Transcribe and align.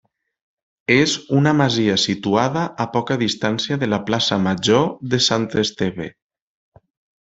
És 0.95 1.13
una 1.39 1.53
masia 1.59 1.99
situada 2.05 2.65
a 2.87 2.89
poca 2.97 3.19
distància 3.27 3.81
de 3.85 3.93
la 3.95 4.03
plaça 4.11 4.43
major 4.49 4.93
de 5.15 5.25
Sant 5.31 5.51
Esteve. 5.69 6.13